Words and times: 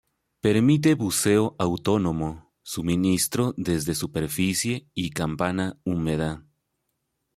Permite 0.41 0.95
buceo 0.95 1.55
autónomo, 1.59 2.55
suministro 2.63 3.53
desde 3.55 3.93
superficie 3.93 4.87
y 4.95 5.11
campana 5.11 5.77
húmeda. 5.85 6.43